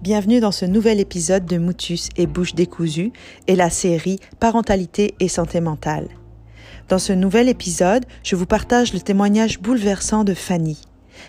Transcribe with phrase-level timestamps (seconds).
[0.00, 3.10] Bienvenue dans ce nouvel épisode de Moutus et Bouche décousue
[3.48, 6.06] et la série Parentalité et santé mentale.
[6.88, 10.80] Dans ce nouvel épisode, je vous partage le témoignage bouleversant de Fanny.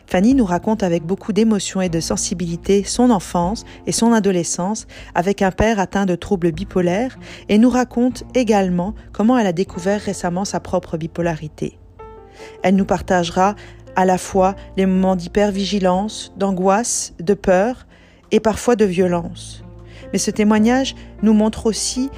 [0.05, 5.42] Fanny nous raconte avec beaucoup d'émotion et de sensibilité son enfance et son adolescence avec
[5.42, 7.17] un père atteint de troubles bipolaires
[7.49, 11.79] et nous raconte également comment elle a découvert récemment sa propre bipolarité.
[12.62, 13.56] Elle nous partagera
[13.96, 17.88] à la fois les moments d'hypervigilance, d'angoisse, de peur
[18.32, 19.64] et parfois de violence.
[20.12, 22.10] Mais ce témoignage nous montre aussi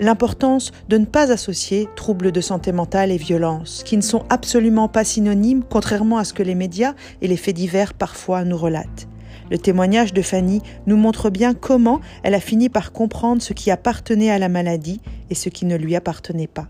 [0.00, 4.88] l'importance de ne pas associer troubles de santé mentale et violence, qui ne sont absolument
[4.88, 9.08] pas synonymes, contrairement à ce que les médias et les faits divers parfois nous relatent.
[9.50, 13.70] Le témoignage de Fanny nous montre bien comment elle a fini par comprendre ce qui
[13.70, 15.00] appartenait à la maladie
[15.30, 16.68] et ce qui ne lui appartenait pas.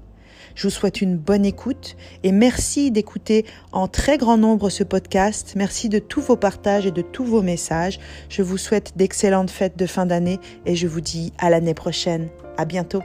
[0.55, 5.55] Je vous souhaite une bonne écoute et merci d'écouter en très grand nombre ce podcast.
[5.57, 7.99] Merci de tous vos partages et de tous vos messages.
[8.29, 12.29] Je vous souhaite d'excellentes fêtes de fin d'année et je vous dis à l'année prochaine.
[12.57, 13.03] À bientôt.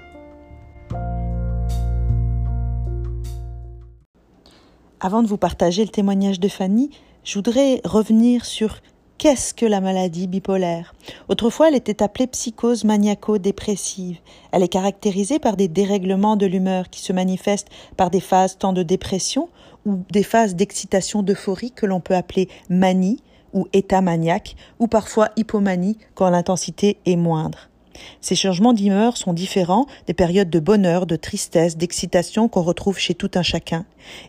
[4.99, 6.91] Avant de vous partager le témoignage de Fanny,
[7.23, 8.79] je voudrais revenir sur
[9.19, 10.95] Qu'est-ce que la maladie bipolaire?
[11.27, 14.17] Autrefois, elle était appelée psychose maniaco-dépressive.
[14.53, 18.71] Elle est caractérisée par des dérèglements de l'humeur qui se manifestent par des phases tant
[18.71, 19.49] de dépression
[19.85, 25.31] ou des phases d'excitation d'euphorie que l'on peut appeler manie ou état maniaque ou parfois
[25.35, 27.67] hypomanie quand l'intensité est moindre.
[28.21, 33.15] Ces changements d'humeur sont différents des périodes de bonheur, de tristesse, d'excitation qu'on retrouve chez
[33.15, 33.85] tout un chacun.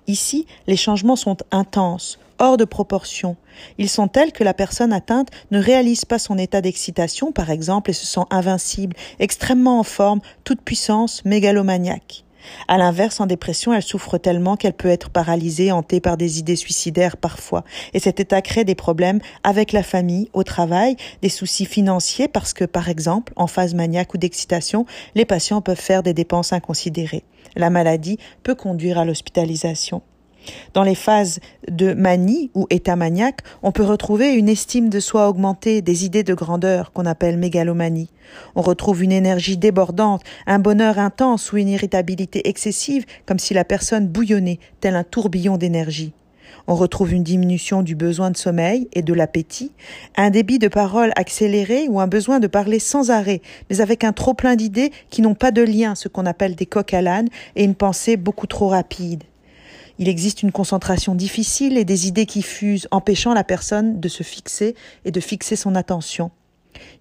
[0.08, 3.36] Ici, les changements sont intenses, hors de proportion.
[3.78, 7.90] Ils sont tels que la personne atteinte ne réalise pas son état d'excitation, par exemple,
[7.90, 12.24] et se sent invincible, extrêmement en forme, toute puissance, mégalomaniaque.
[12.68, 16.56] À l'inverse, en dépression, elle souffre tellement qu'elle peut être paralysée, hantée par des idées
[16.56, 17.64] suicidaires parfois.
[17.92, 22.52] Et cet état crée des problèmes avec la famille, au travail, des soucis financiers parce
[22.54, 27.24] que, par exemple, en phase maniaque ou d'excitation, les patients peuvent faire des dépenses inconsidérées.
[27.56, 30.02] La maladie peut conduire à l'hospitalisation.
[30.74, 35.28] Dans les phases de manie ou état maniaque, on peut retrouver une estime de soi
[35.28, 38.10] augmentée, des idées de grandeur qu'on appelle mégalomanie.
[38.54, 43.64] On retrouve une énergie débordante, un bonheur intense ou une irritabilité excessive, comme si la
[43.64, 46.12] personne bouillonnait, tel un tourbillon d'énergie.
[46.66, 49.72] On retrouve une diminution du besoin de sommeil et de l'appétit,
[50.16, 54.12] un débit de parole accéléré ou un besoin de parler sans arrêt, mais avec un
[54.12, 57.28] trop plein d'idées qui n'ont pas de lien, ce qu'on appelle des coques à l'âne,
[57.56, 59.24] et une pensée beaucoup trop rapide.
[60.00, 64.22] Il existe une concentration difficile et des idées qui fusent, empêchant la personne de se
[64.22, 64.74] fixer
[65.04, 66.30] et de fixer son attention.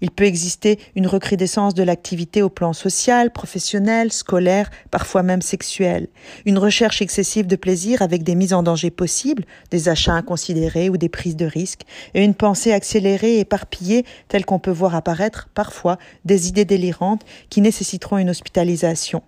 [0.01, 6.09] Il peut exister une recrudescence de l'activité au plan social, professionnel, scolaire, parfois même sexuel,
[6.45, 10.97] une recherche excessive de plaisir avec des mises en danger possibles, des achats inconsidérés ou
[10.97, 11.83] des prises de risques,
[12.15, 17.23] et une pensée accélérée et éparpillée telle qu'on peut voir apparaître parfois des idées délirantes
[17.49, 19.23] qui nécessiteront une hospitalisation.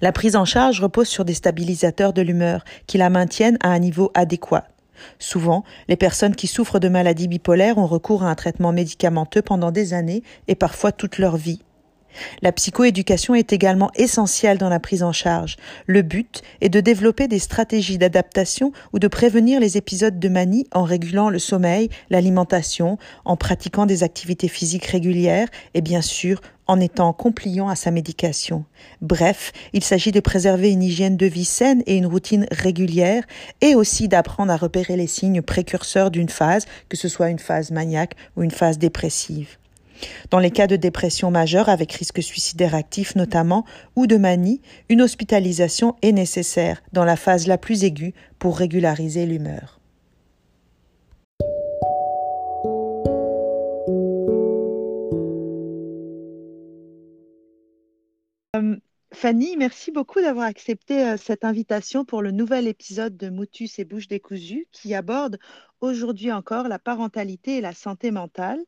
[0.00, 3.78] La prise en charge repose sur des stabilisateurs de l'humeur qui la maintiennent à un
[3.78, 4.66] niveau adéquat.
[5.18, 9.70] Souvent, les personnes qui souffrent de maladies bipolaires ont recours à un traitement médicamenteux pendant
[9.70, 11.62] des années et parfois toute leur vie.
[12.42, 15.56] La psychoéducation est également essentielle dans la prise en charge.
[15.86, 20.66] Le but est de développer des stratégies d'adaptation ou de prévenir les épisodes de manie
[20.72, 26.78] en régulant le sommeil, l'alimentation, en pratiquant des activités physiques régulières et bien sûr en
[26.78, 28.64] étant compliant à sa médication.
[29.00, 33.24] Bref, il s'agit de préserver une hygiène de vie saine et une routine régulière
[33.60, 37.72] et aussi d'apprendre à repérer les signes précurseurs d'une phase, que ce soit une phase
[37.72, 39.56] maniaque ou une phase dépressive.
[40.30, 43.64] Dans les cas de dépression majeure avec risque suicidaire actif notamment
[43.96, 49.26] ou de manie, une hospitalisation est nécessaire dans la phase la plus aiguë pour régulariser
[49.26, 49.79] l'humeur.
[58.56, 58.76] Euh,
[59.12, 63.84] Fanny, merci beaucoup d'avoir accepté euh, cette invitation pour le nouvel épisode de Motus et
[63.84, 65.38] Bouche décousues qui aborde
[65.80, 68.60] aujourd'hui encore la parentalité et la santé mentale.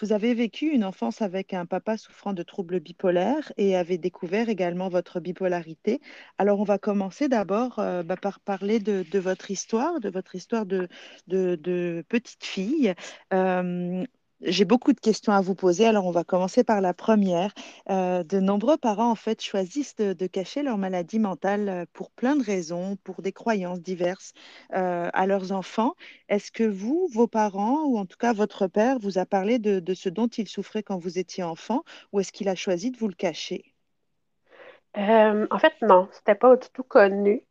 [0.00, 4.48] Vous avez vécu une enfance avec un papa souffrant de troubles bipolaires et avez découvert
[4.48, 6.00] également votre bipolarité.
[6.38, 10.66] Alors, on va commencer d'abord euh, bah, par parler de, votre histoire, de votre histoire
[10.66, 10.88] de,
[12.08, 12.94] petite fille.
[14.42, 17.52] J'ai beaucoup de questions à vous poser, alors on va commencer par la première.
[17.90, 22.36] Euh, de nombreux parents, en fait, choisissent de, cacher leur maladie mentale euh, pour plein
[22.36, 24.32] de raisons, pour des croyances diverses
[24.74, 25.94] euh, à leurs enfants.
[26.28, 29.94] Est-ce que vous, vos parents, ou en tout cas votre père, vous a parlé de,
[29.94, 31.82] ce dont il souffrait quand vous étiez enfant,
[32.12, 33.64] ou est-ce qu'il a choisi de vous le cacher?
[34.96, 37.42] en fait, non, c'était pas du tout connu.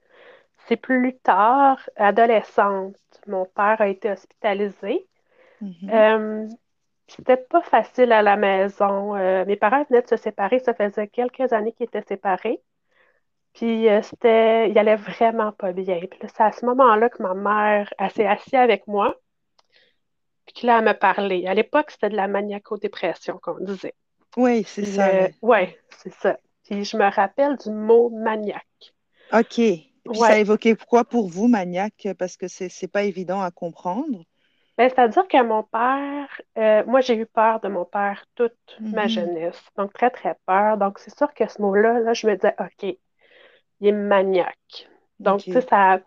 [0.68, 2.96] C'est plus tard, adolescente,
[3.28, 5.08] mon père a été hospitalisé.
[5.62, 6.50] Mm-hmm.
[7.10, 9.16] C'était pas facile à la maison.
[9.16, 12.62] Euh, mes parents venaient de se séparer, ça faisait quelques années qu'ils étaient séparés.
[13.54, 16.00] Puis euh, c'était, il allait vraiment pas bien.
[16.00, 19.16] Puis c'est à ce moment-là que ma mère s'est assise avec moi.
[20.46, 21.46] Puis là, elle me parlait.
[21.48, 23.94] À l'époque, c'était de la maniaco-dépression qu'on disait.
[24.38, 25.10] Oui, c'est ça.
[25.42, 26.38] Oui, c'est ça.
[26.64, 28.94] Puis je me rappelle du mot maniaque.
[29.34, 29.56] OK.
[29.56, 32.08] Puis ça évoquait quoi pour vous, maniaque?
[32.18, 34.24] Parce que c'est n'est pas évident à comprendre.
[34.80, 39.08] Ben, c'est-à-dire que mon père, euh, moi j'ai eu peur de mon père toute ma
[39.08, 39.10] mm-hmm.
[39.10, 40.78] jeunesse, donc très très peur.
[40.78, 42.98] Donc c'est sûr que ce mot-là, là, je me disais, OK,
[43.82, 44.88] il est maniaque.
[45.20, 46.00] Donc tu sais, ça,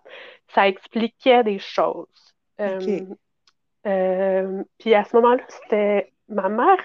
[0.54, 2.06] ça expliquait des choses.
[2.62, 3.00] Euh,
[3.86, 6.78] euh, puis à ce moment-là, c'était ma mère,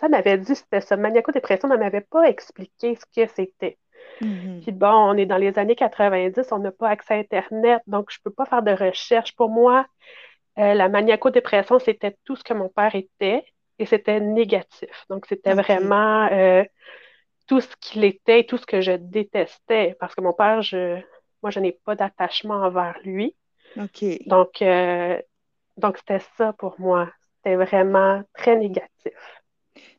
[0.00, 3.78] ça m'avait dit, c'était ça, maniaco-dépression, ne m'avait pas expliqué ce que c'était.
[4.20, 4.62] Mm-hmm.
[4.62, 8.10] Puis bon, on est dans les années 90, on n'a pas accès à Internet, donc
[8.10, 9.36] je ne peux pas faire de recherche.
[9.36, 9.86] Pour moi,
[10.58, 13.44] euh, la maniaco-dépression, c'était tout ce que mon père était
[13.78, 15.06] et c'était négatif.
[15.10, 16.64] Donc, c'était vraiment euh,
[17.46, 21.00] tout ce qu'il était tout ce que je détestais parce que mon père, je,
[21.42, 23.36] moi, je n'ai pas d'attachement envers lui.
[24.26, 25.20] Donc, euh,
[25.76, 27.10] donc c'était ça pour moi.
[27.36, 29.14] C'était vraiment très négatif.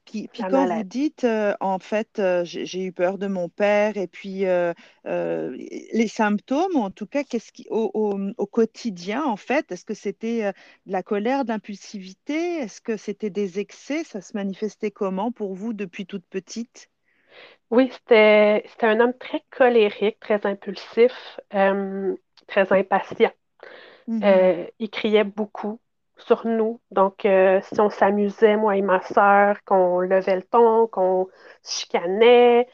[0.05, 4.07] Puis, quand vous dites, euh, en fait, euh, j'ai eu peur de mon père, et
[4.07, 4.73] puis euh,
[5.03, 10.51] les symptômes, en tout cas, qu'est-ce qui, au, quotidien, en fait, est-ce que c'était
[10.85, 12.57] de la colère, de l'impulsivité?
[12.57, 14.03] Est-ce que c'était des excès?
[14.03, 16.89] Ça se manifestait comment pour vous depuis toute petite?
[17.71, 23.31] Oui, c'était un homme très colérique, très impulsif, très impatient.
[24.07, 24.21] Mmh
[24.77, 25.79] il criait beaucoup
[26.17, 26.81] sur nous.
[26.91, 31.27] Donc, euh, si on s'amusait, moi et ma soeur, qu'on levait le ton, qu'on
[31.63, 32.67] chicanait,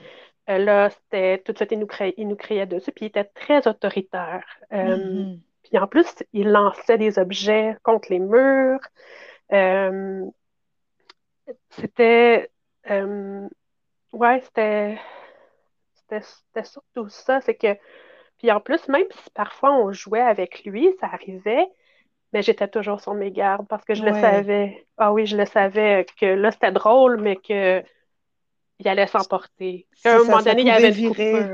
[0.49, 3.09] euh, là, c'était tout de suite, il nous, criait, il nous criait dessus, puis il
[3.09, 4.45] était très autoritaire.
[4.73, 5.39] Euh, mm-hmm.
[5.63, 8.79] Puis en plus, il lançait des objets contre les murs.
[11.69, 12.49] c'était.
[14.13, 14.99] ouais, c'était.
[16.09, 17.41] C'était surtout ça.
[17.41, 17.77] C'est que.
[18.37, 21.67] Puis en plus, même si parfois on jouait avec lui, ça arrivait,
[22.33, 24.85] mais j'étais toujours sur mes gardes parce que je le savais.
[24.97, 27.83] Ah oui, je le savais que là, c'était drôle, mais que
[28.79, 29.87] il allait s'emporter.
[30.03, 31.45] À un moment donné, il y avait virer.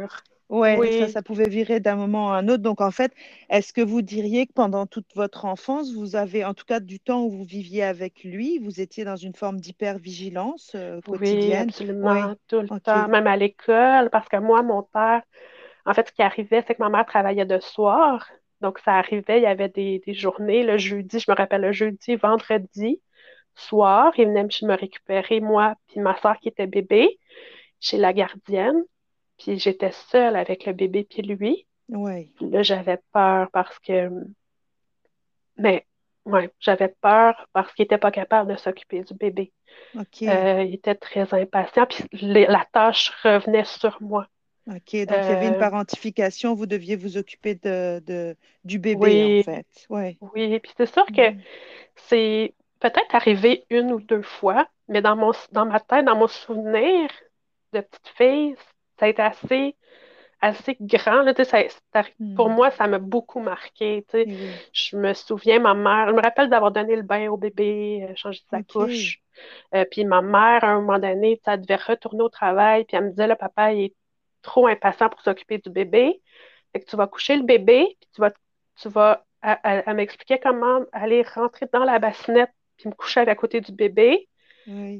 [0.49, 2.63] Ouais, oui, ça, ça pouvait virer d'un moment à un autre.
[2.63, 3.11] Donc, en fait,
[3.49, 7.01] est-ce que vous diriez que pendant toute votre enfance, vous avez, en tout cas du
[7.01, 11.41] temps où vous viviez avec lui, vous étiez dans une forme d'hypervigilance euh, quotidienne?
[11.41, 15.21] Oui, absolument, tout le temps, même à l'école, parce que moi, mon père,
[15.85, 18.25] en fait, ce qui arrivait, c'est que ma mère travaillait de soir,
[18.61, 22.15] donc, ça arrivait, il y avait des, journées, le jeudi, je me rappelle le jeudi,
[22.15, 23.01] vendredi
[23.55, 27.19] soir, il venait me récupérer, moi, puis ma soeur qui était bébé,
[27.79, 28.83] chez la gardienne.
[29.37, 31.67] Puis j'étais seule avec le bébé puis lui.
[31.89, 32.33] Oui.
[32.41, 34.09] là, j'avais peur parce que.
[35.57, 35.85] Mais,
[36.25, 39.53] ouais, j'avais peur parce qu'il n'était pas capable de s'occuper du bébé.
[39.95, 40.23] OK.
[40.23, 44.27] Euh, il était très impatient, puis la tâche revenait sur moi.
[44.67, 48.35] OK, donc il y avait une euh, parentification, vous deviez vous occuper de,
[48.65, 49.65] du bébé, en fait.
[49.89, 50.17] Ouais.
[50.33, 51.41] Oui, puis c'est sûr que mm.
[51.95, 56.27] c'est peut-être arrivé une ou deux fois, mais dans, mon, dans ma tête, dans mon
[56.27, 57.09] souvenir
[57.71, 58.55] de petite fille,
[58.99, 59.75] ça a été assez,
[60.41, 61.21] assez grand.
[61.21, 61.33] Là,
[62.35, 62.53] Pour mm.
[62.53, 64.05] moi, ça m'a beaucoup marqué.
[64.73, 68.13] Je me souviens, ma mère, je me rappelle d'avoir donné le bain au bébé, euh,
[68.17, 69.21] changer sa couche.
[69.73, 73.05] Euh, puis ma mère, à un moment donné, elle devait retourner au travail, puis elle
[73.05, 73.93] me disait, le papa, il est
[74.47, 76.21] trop impatient pour s'occuper du bébé.
[76.73, 78.31] Fait que tu vas coucher le bébé, puis tu vas,
[78.81, 83.61] tu vas, elle, m'expliquait comment aller rentrer dans la bassinette puis me coucher à côté
[83.61, 84.27] du bébé.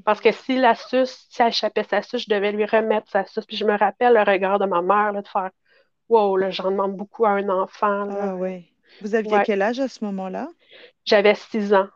[0.06, 3.26] Parce que si la suce, si elle échappait sa suce, je devais lui remettre sa
[3.26, 3.46] suce.
[3.46, 5.50] Puis je me rappelle le regard de ma mère là, de faire
[6.10, 8.08] Wow, là, j'en demande beaucoup à un enfant.
[8.10, 8.72] Ah oui.
[9.02, 10.48] Vous aviez quel âge à ce moment-là?
[11.04, 11.88] J'avais six ans.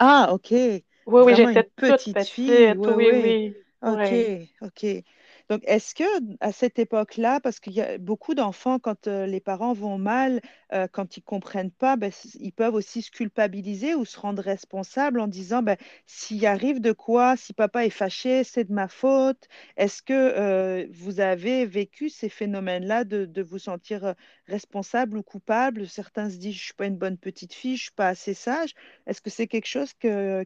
[0.00, 0.50] Ah, OK.
[0.50, 2.74] Oui, oui, j'étais petite, petite fille.
[2.76, 3.54] Oui, oui.
[3.84, 4.48] oui.
[4.60, 5.04] OK, OK.
[5.52, 6.04] Donc, est-ce que
[6.40, 10.40] à cette époque-là, parce qu'il y a beaucoup d'enfants, quand euh, les parents vont mal,
[10.72, 15.20] euh, quand ils comprennent pas, ben, ils peuvent aussi se culpabiliser ou se rendre responsables
[15.20, 19.46] en disant, ben, s'il arrive de quoi, si papa est fâché, c'est de ma faute.
[19.76, 24.14] Est-ce que euh, vous avez vécu ces phénomènes-là de, vous sentir
[24.46, 25.86] responsable ou coupable?
[25.86, 28.72] Certains se disent, je suis pas une bonne petite fille, je suis pas assez sage.
[29.06, 29.92] Est-ce que c'est quelque chose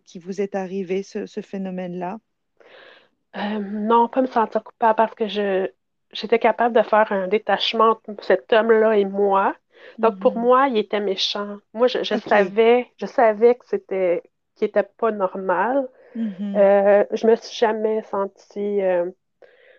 [0.05, 2.19] qui vous est arrivé, ce phénomène-là?
[3.37, 5.69] Euh, non, pas me sentir coupable parce que je
[6.13, 9.55] j'étais capable de faire un détachement entre cet homme-là et moi.
[9.99, 10.43] Donc pour mhm.
[10.43, 11.59] moi, il était méchant.
[11.75, 14.23] Moi, je, savais, je savais que c'était
[14.55, 15.89] qu'il était pas normal.
[16.15, 16.57] Mhm.
[16.57, 18.83] Euh, je me suis jamais sentie.
[18.83, 19.11] Euh,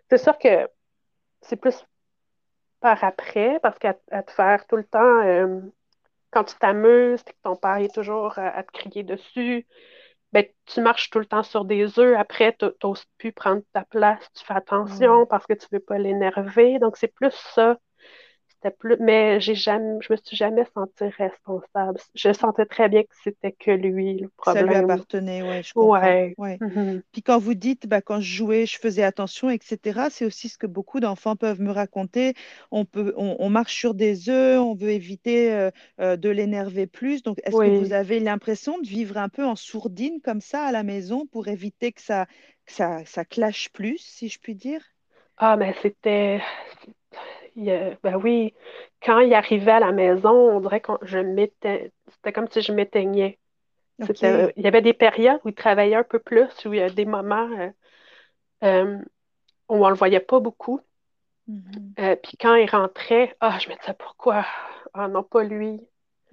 [0.09, 0.67] c'est sûr que
[1.41, 1.85] c'est plus
[2.79, 5.23] par après, parce qu'à te faire tout le temps,
[6.31, 9.65] quand tu t'amuses, que ton père est toujours à, te crier dessus,
[10.41, 12.15] ben, tu marches tout le temps sur des œufs.
[12.17, 14.23] Après, tu n'oses plus prendre ta place.
[14.35, 16.79] Tu fais attention parce que tu ne veux pas l'énerver.
[16.79, 17.77] Donc, c'est plus ça
[18.79, 21.99] plus, mais j'ai jamais, je me suis jamais sentie responsable.
[22.15, 24.65] Je sentais très bien que c'était que lui le problème.
[24.65, 25.99] Ça lui appartenait, ouais, je comprends.
[25.99, 26.33] Ouais.
[26.37, 27.01] Mm-hmm.
[27.11, 30.07] Puis quand vous dites, bah, quand je jouais, je faisais attention, etc.
[30.09, 32.33] C'est aussi ce que beaucoup d'enfants peuvent me raconter.
[32.71, 35.71] On peut, on, marche sur des œufs, on veut éviter euh,
[36.01, 37.23] euh, de l'énerver plus.
[37.23, 40.71] Donc, est-ce que vous avez l'impression de vivre un peu en sourdine comme ça à
[40.71, 42.25] la maison pour éviter que ça,
[42.65, 44.81] que ça, ça clash plus, si je puis dire?
[45.37, 46.41] Ah, mais c'était,
[47.57, 48.53] ben oui,
[49.01, 52.71] quand il arrivait à la maison, on dirait que je m'étais, c'était comme si je
[52.71, 53.39] m'éteignais.
[53.99, 56.89] il y avait des périodes où il travaillait un peu plus, où il y a
[56.89, 57.69] des moments euh,
[58.63, 58.97] euh,
[59.69, 60.81] où on ne le voyait pas beaucoup.
[61.49, 61.99] Mm-hmm.
[61.99, 64.45] Euh, puis quand il rentrait, ah, je me disais pourquoi?
[64.93, 65.81] Ah non, pas lui.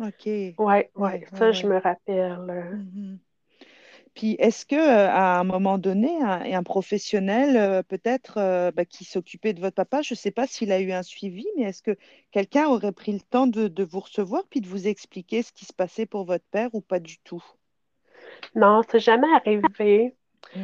[0.01, 0.27] OK.
[0.27, 2.39] Ouais, ouais, ouais ça, je me rappelle.
[2.39, 3.19] Mm-hmm.
[4.15, 8.85] Puis est-ce que euh, à un moment donné, un, un professionnel euh, peut-être euh, bah,
[8.85, 11.65] qui s'occupait de votre papa, je ne sais pas s'il a eu un suivi, mais
[11.65, 11.97] est-ce que
[12.31, 15.65] quelqu'un aurait pris le temps de, de, vous recevoir puis de vous expliquer ce qui
[15.65, 17.45] se passait pour votre père ou pas du tout?
[18.55, 20.15] Non, c'est jamais arrivé.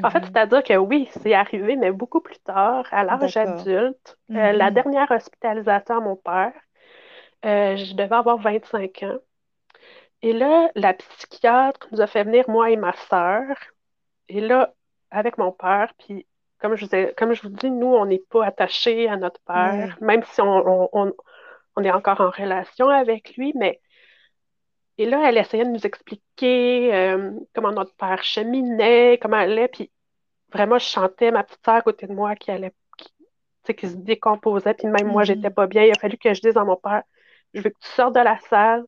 [0.04, 4.16] En fait, mmh c'est-à-dire que oui, c'est arrivé, mais beaucoup plus tard, à l'âge adulte.
[4.28, 6.52] la mmh dernière hospitalisation à mon père,
[7.42, 9.18] je devais avoir 25 ans.
[10.22, 13.56] Et là, la psychiatre nous a fait venir, moi et ma sœur.
[14.28, 14.74] Et là,
[15.10, 16.26] avec mon père, puis
[16.60, 19.96] comme je vous, comme je vous dis, nous, on n'est pas attachés à notre père,
[20.00, 21.14] même si on,
[21.82, 23.80] est encore en relation avec lui, mais
[24.98, 29.68] et là, elle essayait de nous expliquer euh, comment notre père cheminait, comment elle allait,
[29.68, 29.90] puis
[30.52, 33.96] vraiment, je chantais ma petite sœur à côté de moi qui allait, qui, qui se
[33.96, 35.54] décomposait, puis même moi, j'étais mm-hmm.
[35.54, 35.84] pas bien.
[35.84, 37.02] Il a fallu que je dise à mon père,
[37.54, 38.84] je veux que tu sortes de la salle,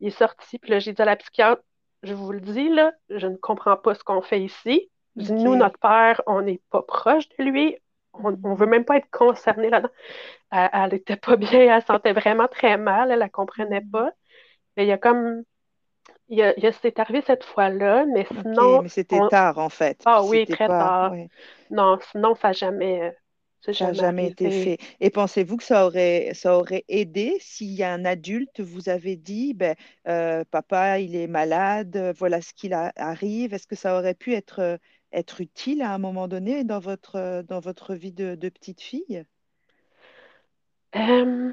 [0.00, 1.62] il est sorti, puis là, j'ai dit à la psychiatre,
[2.02, 4.90] je vous le dis, là, je ne comprends pas ce qu'on fait ici.
[5.16, 7.76] Nous, notre père, on n'est pas proche de lui.
[8.12, 9.92] On ne veut même pas être concerné là-dedans.
[10.50, 14.10] Elle n'était pas bien, elle sentait vraiment très mal, elle ne la comprenait pas.
[14.76, 15.42] Mais il y a comme.
[16.28, 18.82] Il y a, c'est arrivé cette fois-là, mais sinon.
[18.82, 20.00] mais c'était tard, en fait.
[20.06, 21.12] Ah oui, très tard.
[21.70, 23.14] Non, sinon, ça n'a jamais.
[23.60, 24.78] Ça n'a jamais été fait.
[25.00, 29.16] Et pensez-vous que ça aurait, ça aurait aidé s'il y a un adulte vous avez
[29.16, 29.76] dit, ben,
[30.08, 33.52] euh, papa, il est malade, euh, voilà ce qu'il arrive.
[33.52, 34.76] Est-ce que ça aurait pu être, euh,
[35.12, 39.24] être utile à un moment donné dans votre, dans votre vie de, petite fille?
[40.92, 41.52] je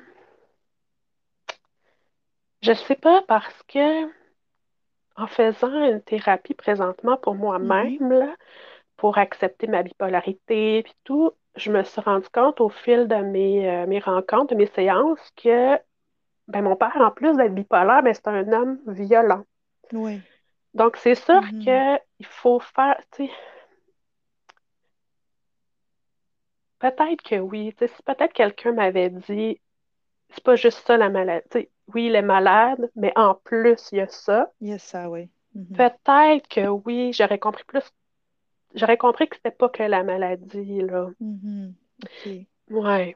[2.72, 4.06] ne sais pas parce que
[5.16, 8.36] en faisant une thérapie présentement pour moi-même,
[8.98, 13.70] pour accepter ma bipolarité et tout, je me suis rendu compte au fil de mes,
[13.70, 15.78] euh, mes rencontres, de mes séances, que
[16.48, 19.44] ben, mon père, en plus d'être bipolaire, ben, c'est un homme violent.
[19.92, 20.22] Oui.
[20.74, 22.00] Donc, c'est sûr mm-hmm.
[22.18, 23.32] qu'il faut faire, tu sais,
[26.80, 27.76] peut-être que oui.
[27.80, 29.60] Si peut-être quelqu'un m'avait dit,
[30.30, 31.70] c'est pas juste ça la maladie.
[31.94, 34.52] oui, il est malade, mais en plus, il y a ça.
[34.62, 35.30] Il y a ça, oui.
[35.56, 35.76] Mm-hmm.
[35.76, 37.84] Peut-être que oui, j'aurais compris plus
[38.76, 41.10] j'aurais compris que c'était pas que la maladie, là.
[41.22, 41.74] Mm-hmm.
[42.70, 43.16] Ouais.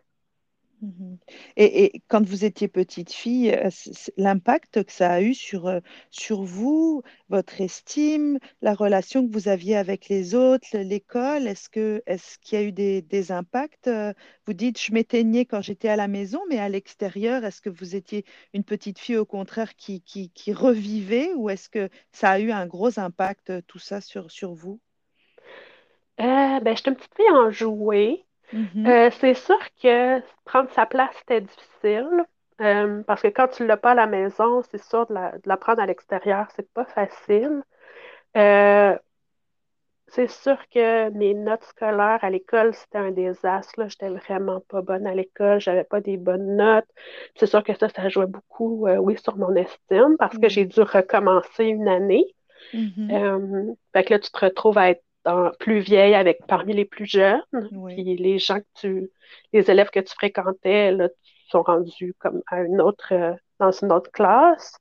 [0.84, 1.18] Mm-hmm.
[1.58, 3.70] Et, quand vous étiez petite fille, euh,
[4.18, 5.80] l'impact que ça a eu sur, euh,
[6.10, 12.02] sur vous, votre estime, la relation que vous aviez avec les autres, l'école, est-ce que
[12.08, 14.14] est-ce qu'il y a eu des, impacts euh,
[14.48, 17.96] Vous dites je m'éteignais quand j'étais à la maison, mais à l'extérieur, est-ce que vous
[17.96, 22.40] étiez une petite fille au contraire qui, qui, qui revivait ou est-ce que ça a
[22.40, 24.80] eu un gros impact tout ça sur, sur vous?
[26.22, 28.24] Euh, ben, j'étais une petite fille en jouet.
[28.54, 28.88] Mm-hmm.
[28.88, 32.26] Euh, c'est sûr que prendre sa place, c'était difficile.
[32.62, 35.58] Euh, parce que quand tu ne l'as pas à la maison, c'est sûr de la,
[35.58, 37.64] prendre à l'extérieur, c'est pas facile.
[40.08, 43.88] c'est sûr que mes notes scolaires à l'école, c'était un désastre.
[43.88, 46.88] J'étais vraiment pas bonne à l'école, j'avais pas des bonnes notes.
[47.36, 50.82] C'est sûr que ça, ça jouait beaucoup, oui, sur mon estime parce que j'ai dû
[50.82, 52.26] recommencer une année.
[52.74, 53.76] Mm-hmm.
[53.92, 55.04] fait que là, tu te retrouves à être
[55.60, 57.44] plus vieille avec parmi les plus jeunes.
[57.88, 59.12] Puis les gens que tu,
[59.54, 61.10] les élèves que tu fréquentais, là,
[61.50, 64.78] sont rendus comme à une autre, euh, dans une autre classe.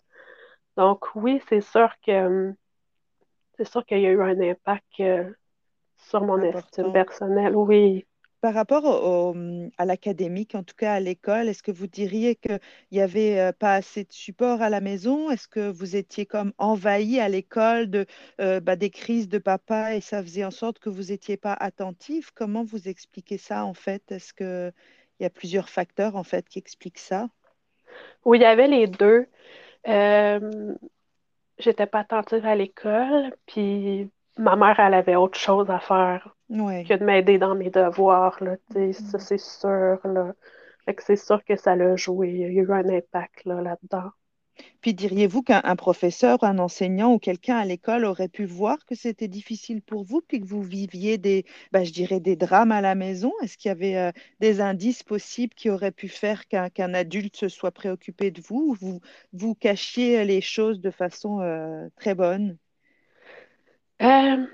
[0.76, 2.54] Donc oui, c'est sûr que
[3.56, 5.30] c'est sûr qu'il y a eu un impact euh,
[6.09, 7.54] sur mon estime personnelle.
[7.54, 8.06] Oui.
[8.40, 9.35] Par rapport
[9.76, 12.59] à l'académique, en tout cas à l'école, est-ce que vous diriez qu'il
[12.90, 15.30] n'y avait euh, pas assez de support à la maison?
[15.30, 18.06] Est-ce que vous étiez comme envahi à l'école
[18.40, 21.52] euh, bah, des crises de papa et ça faisait en sorte que vous n'étiez pas
[21.52, 22.30] attentif?
[22.35, 24.11] Comment vous expliquez ça en fait?
[24.11, 24.73] Est-ce qu'il
[25.20, 27.28] y a plusieurs facteurs en fait qui expliquent ça?
[28.25, 29.26] Oui, il y avait les deux.
[29.87, 30.75] Euh,
[31.59, 36.90] j'étais pas attentive à l'école, puis ma mère, elle avait autre chose à faire Ouais.
[36.90, 39.20] que de m'aider dans mes devoirs, là, sais, ça Mhm.
[39.20, 40.35] c'est sûr, là.
[40.87, 42.30] Fait que c'est sûr que ça l'a joué.
[42.30, 44.11] Il y a eu un impact, là, là-dedans.
[44.80, 48.94] Puis diriez-vous qu'un un professeur, un enseignant ou quelqu'un à l'école aurait pu voir que
[48.94, 52.80] c'était difficile pour vous, puis que vous viviez des, bah, je dirais, des drames à
[52.80, 53.32] la maison?
[53.42, 57.37] Est-ce qu'il y avait euh, des indices possibles qui auraient pu faire qu'un qu'un adulte
[57.37, 59.00] se soit préoccupé de vous, ou vous
[59.32, 62.59] vous cachiez les choses de façon euh, très bonne?
[64.02, 64.47] Euh,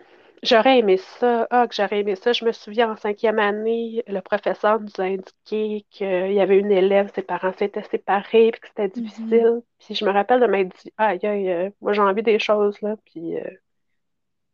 [0.43, 1.47] j'aurais aimé ça.
[1.51, 2.33] Ah, que j'aurais aimé ça.
[2.33, 6.73] Je me souviens en cinquième année, le professeur nous a indiqué qu'il y avait une
[6.73, 9.05] élève, ses parents s'étaient séparés, puis que c'était Mhm.
[9.05, 9.63] difficile.
[9.79, 12.81] Puis je me rappelle de m'être dit, aïe, aïe, euh, moi j'ai envie des choses,
[12.83, 13.51] là, puis euh,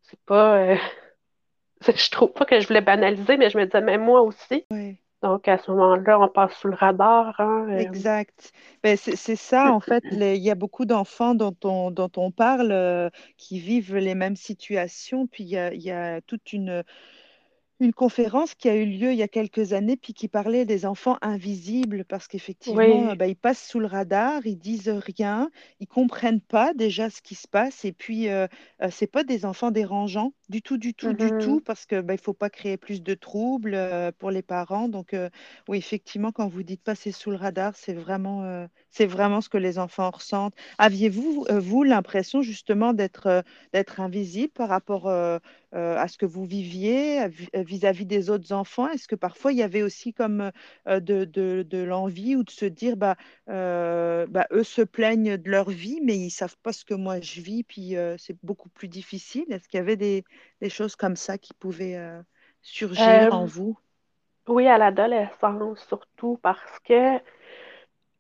[0.03, 0.75] c'est pas.
[1.81, 4.65] je trouve pas que je voulais banaliser, mais je me disais, mais moi aussi.
[4.71, 5.02] Ouais.
[5.23, 8.53] Donc à ce moment-là, on passe sous le radar, hein, euh, Exact.
[8.83, 12.73] Ben, c'est ça, en fait, il y a beaucoup d'enfants dont on, dont on parle
[12.73, 16.85] euh, qui vivent les mêmes situations, puis il y a, il y a toute une,
[17.83, 20.87] une conférence qui a eu lieu il y a quelques années, puis qui parlait des
[20.87, 23.17] enfants invisibles, parce qu'effectivement, oui.
[23.17, 27.35] bah, ils passent sous le radar, ils disent rien, ils comprennent pas déjà ce qui
[27.35, 28.47] se passe, et puis euh,
[28.83, 32.15] euh, c'est pas des enfants dérangeants du tout, du tout, du tout, parce que bah,
[32.15, 34.89] il faut pas créer plus de troubles euh, pour les parents.
[34.89, 35.29] Donc euh,
[35.69, 39.59] oui, effectivement, quand vous dites passer sous le radar, c'est vraiment, c'est vraiment ce que
[39.59, 40.55] les enfants ressentent.
[40.79, 45.39] Aviez-vous, euh, vous, l'impression justement d'être euh, d'être invisible par rapport euh,
[45.73, 48.89] à ce que vous viviez vis-à-vis des autres enfants?
[48.91, 50.51] Est-ce que parfois il y avait aussi comme
[50.87, 53.17] de, de- de l'envie ou de se dire, bah,
[53.49, 57.21] euh, bah, eux se plaignent de leur vie, mais ils savent pas ce que moi
[57.21, 59.47] je vis, puis euh, c'est beaucoup plus difficile?
[59.51, 60.25] Est-ce qu'il y avait des,
[60.61, 62.23] des choses comme ça qui pouvaient euh,
[62.63, 63.79] surgir en vous?
[64.49, 67.19] oui, à l'adolescence, surtout parce que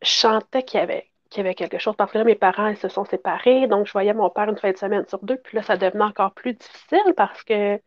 [0.02, 1.94] je sentais qu'il y avait, qu'il y avait quelque chose.
[1.97, 4.59] Parce que là, mes parents, ils se sont séparés, donc je voyais mon père une
[4.59, 5.38] fin de semaine sur deux.
[5.38, 7.80] Puis là, ça devenait encore plus difficile parce que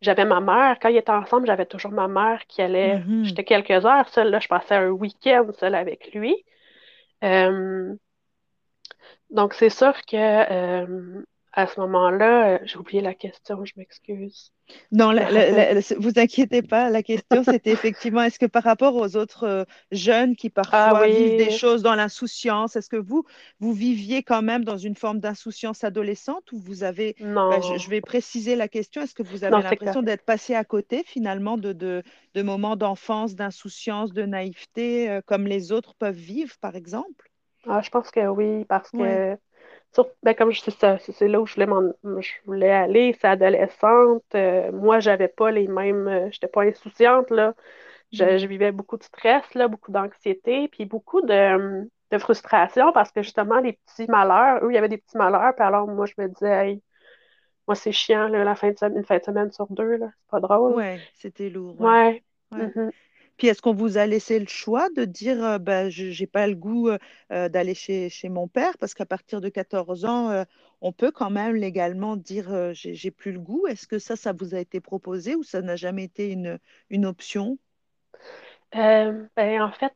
[0.00, 0.78] j'avais ma mère.
[0.80, 2.98] Quand ils étaient ensemble, j'avais toujours ma mère qui allait.
[2.98, 3.24] Mhm.
[3.24, 4.30] J'étais quelques heures seule.
[4.30, 6.34] Là, je passais un week-end seule avec lui.
[7.24, 7.94] Euh,
[9.30, 14.52] donc, c'est sûr que euh, à ce moment-là, euh, j'ai oublié la question, je m'excuse.
[14.92, 15.74] Non, la- la- rappelle.
[15.74, 16.90] la- vous inquiétez pas.
[16.90, 21.08] La question, c'était effectivement, est-ce que par rapport aux autres euh, jeunes qui Ah parfois
[21.08, 23.24] vivent des choses dans l'insouciance, est-ce que vous,
[23.58, 27.16] vous viviez quand même dans une forme d'insouciance adolescente ou vous avez,
[27.48, 30.24] ben, je, je non, vais préciser la question, est-ce que vous avez non, l'impression d'être
[30.24, 32.02] passé à côté finalement de, de,
[32.34, 37.30] de moments d'enfance, d'insouciance, de naïveté, euh, comme les autres peuvent vivre, par exemple?
[37.66, 39.22] Ah, je pense que oui, parce Ouais.
[39.94, 43.28] Sur- ben, comme je ça, c'est là où je voulais m'en- je voulais aller, c'est
[43.28, 44.24] adolescente.
[44.34, 47.54] euh, moi, j'avais pas les mêmes, euh, j'étais pas insouciante, là.
[48.12, 53.12] Je, je vivais beaucoup de stress, là, beaucoup d'anxiété, puis beaucoup de, de frustration parce
[53.12, 56.06] que justement, les petits malheurs, eux, il y avait des petits malheurs, puis alors moi,
[56.06, 56.82] je me disais, Hey,
[57.68, 60.08] moi, c'est chiant, là, la fin de semaine, une fin de semaine sur deux, là,
[60.12, 60.72] c'est pas drôle.
[60.74, 61.90] Ouais, c'était lourd, ouais.
[61.90, 61.98] Ouais.
[62.52, 62.72] Ouais.
[62.76, 62.92] Mhm.
[63.42, 66.46] Puis est-ce qu'on vous a laissé le choix de dire euh, bah, je j'ai pas
[66.46, 66.98] le goût euh,
[67.32, 68.78] euh, d'aller chez, chez mon père?
[68.78, 70.44] Parce qu'à partir de 14 ans, euh,
[70.80, 73.66] on peut quand même légalement dire j'ai plus le goût.
[73.66, 77.04] Est-ce que ça, ça vous a été proposé ou ça n'a jamais été une, une
[77.04, 77.58] option?
[78.72, 79.28] Ben,
[79.62, 79.94] en fait,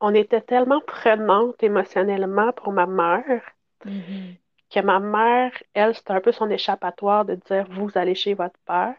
[0.00, 3.42] on était tellement prenante émotionnellement pour ma mère
[3.84, 4.36] Mhm.
[4.70, 8.58] que ma mère, elle, c'était un peu son échappatoire de dire vous allez chez votre
[8.66, 8.96] père.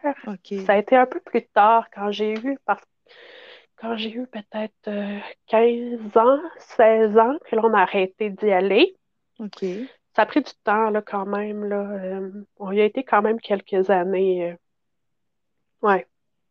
[0.54, 2.82] Ça a été un peu plus tard quand j'ai eu, parce
[3.80, 6.38] quand j'ai eu peut-être euh, 15 ans,
[6.76, 8.96] 16 ans, que là, on a arrêté d'y aller.
[9.38, 9.64] OK.
[10.14, 11.82] Ça a pris du temps, là, quand même, là.
[11.92, 14.52] Euh, on y a été quand même quelques années.
[14.52, 14.56] euh,
[15.82, 16.06] ouais.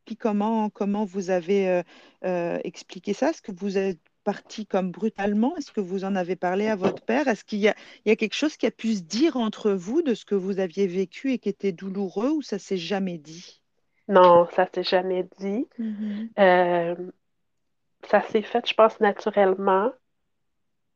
[0.06, 1.84] Puis comment, comment vous avez euh,
[2.26, 3.30] euh, expliqué ça?
[3.32, 5.56] Est-ce que vous êtes parti comme brutalement?
[5.58, 7.28] Est-ce que vous en avez parlé à votre père?
[7.28, 7.74] Est-ce qu'il y
[8.06, 10.60] y a quelque chose qui a pu se dire entre vous de ce que vous
[10.60, 13.62] aviez vécu et qui était douloureux ou ça s'est jamais dit?
[14.08, 15.68] Non, ça s'est jamais dit.
[15.78, 16.30] Mhm.
[16.40, 16.96] Euh,
[18.10, 19.92] ça s'est fait, je pense, naturellement.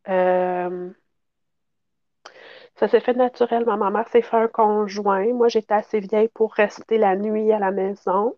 [0.09, 0.91] Euh,
[2.75, 3.77] ça s'est fait naturellement.
[3.77, 5.33] Ma mère s'est fait un conjoint.
[5.33, 8.35] Moi, j'étais assez vieille pour rester la nuit à la maison.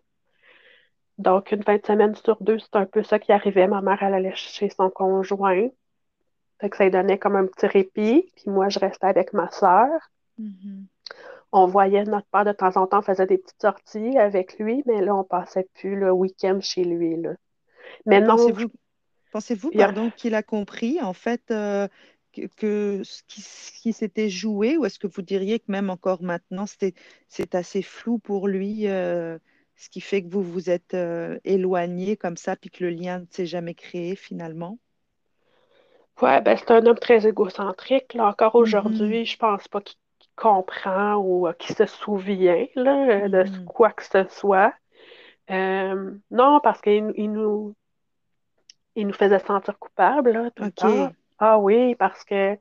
[1.18, 3.68] Donc, une fin de semaine sur deux, c'est un peu ça qui arrivait.
[3.68, 5.68] Ma mère, elle allait chez son conjoint.
[6.60, 8.32] Fait que ça lui donnait comme un petit répit.
[8.36, 9.90] Puis moi, je restais avec ma sœur.
[10.38, 10.86] Mhm.
[11.54, 14.82] On voyait notre père de temps en temps, on faisait des petites sorties avec lui,
[14.86, 17.34] mais là, on passait plus le week-end chez lui, là.
[18.06, 18.54] Mais non,
[19.30, 21.88] pensez-vous, a- pardon, qu'il a compris en fait euh,
[22.32, 26.66] que, que ce qui, s'était joué, ou est-ce que vous diriez que même encore maintenant,
[26.66, 26.94] c'était,
[27.28, 29.38] c'est assez flou pour lui, euh,
[29.76, 33.20] ce qui fait que vous vous êtes euh, éloigné comme ça, puis que le lien
[33.20, 34.78] ne s'est jamais créé finalement?
[36.22, 38.14] ouais, ben, c'est un homme très égocentrique.
[38.14, 38.64] Là, encore Mhm.
[38.64, 39.96] aujourd'hui, je pense pas qu'il
[40.36, 43.64] comprend ou qui se souvient là, de Mhm.
[43.66, 44.74] quoi que ce soit.
[45.50, 47.76] Euh, non, parce qu'il il nous,
[48.96, 51.10] il nous faisait sentir coupables là, tout le temps.
[51.38, 52.56] Ah oui, parce que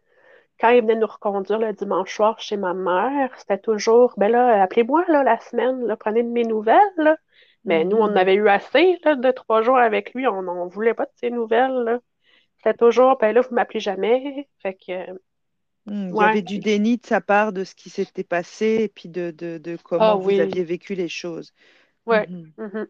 [0.59, 4.63] quand il venait nous reconduire le dimanche soir chez ma mère, c'était toujours, ben là,
[4.63, 6.79] appelez-moi là, la semaine, là, prenez de mes nouvelles.
[6.97, 7.17] là.
[7.65, 8.17] Mais nous, on en Mhm.
[8.17, 11.31] avait eu assez là, de trois jours avec lui, on n'en voulait pas de ses
[11.31, 11.99] nouvelles.
[12.57, 14.49] C'était toujours, ben là, vous m'appelez jamais.
[14.61, 14.93] Fait que,
[15.85, 18.87] Hmm, Il y avait du déni de sa part de ce qui s'était passé et
[18.89, 21.53] puis de, de, de comment vous oui, aviez vécu les choses.
[22.05, 22.27] ouais.
[22.27, 22.53] Mhm.
[22.57, 22.87] mhm.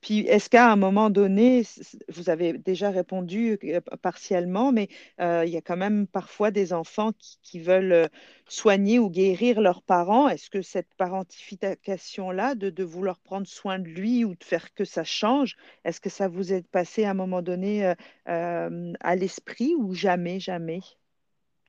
[0.00, 1.62] Puis, est-ce qu'à un moment donné,
[2.08, 4.88] vous avez déjà répondu euh, partiellement, mais
[5.20, 8.06] euh, il y a quand même parfois des enfants qui, qui veulent euh,
[8.48, 10.28] soigner ou guérir leurs parents.
[10.28, 14.84] Est-ce que cette parentification-là, de, de vouloir prendre soin de lui ou de faire que
[14.84, 17.94] ça change, est-ce que ça vous est passé à un moment donné
[18.28, 20.80] euh, à l'esprit ou jamais, jamais?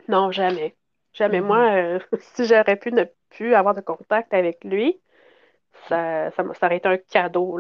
[0.08, 0.76] Non, jamais.
[1.14, 1.40] Jamais.
[1.40, 1.48] Mhm.
[1.48, 2.00] Moi, euh,
[2.36, 5.02] si j'aurais pu ne plus avoir de contact avec lui,
[5.90, 7.60] ça, ça, ça aurait été un cadeau,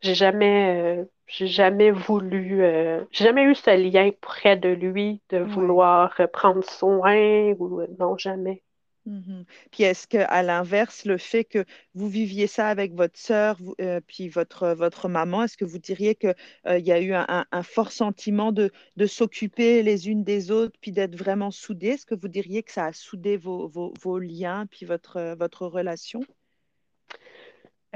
[0.00, 5.22] j'ai jamais, euh, j'ai jamais voulu, euh, j'ai jamais eu ce lien près de lui
[5.30, 8.62] de vouloir prendre soin ou non, jamais.
[9.04, 9.44] Mhm.
[9.72, 14.00] Puis est-ce que à l'inverse, le fait que vous viviez ça avec votre sœur, euh,
[14.06, 16.28] puis votre, votre maman, est-ce que vous diriez que
[16.66, 20.76] euh, il y a eu un, fort sentiment de, de s'occuper les unes des autres,
[20.80, 21.88] puis d'être vraiment soudées?
[21.88, 25.66] Est-ce que vous diriez que ça a soudé vos, vos, liens, puis votre, euh, votre
[25.66, 26.20] relation?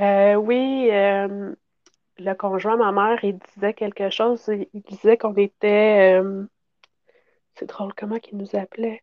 [0.01, 1.55] Euh, oui, euh,
[2.19, 4.51] le conjoint ma mère, il disait quelque chose.
[4.75, 6.45] Il, disait qu'on était, euh,
[7.55, 9.03] c'est drôle, comment qu'il nous appelait?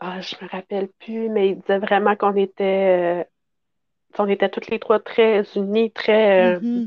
[0.00, 3.24] Ah, je me rappelle plus, mais il disait vraiment qu'on était, euh,
[4.18, 6.82] on était toutes les trois très unis, très, euh, tu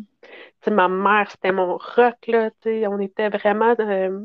[0.66, 4.22] sais, ma mère, c'était mon rock, là, tu sais, on était vraiment, euh,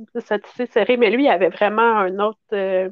[0.73, 2.91] serré, mais lui, il avait vraiment un autre, euh,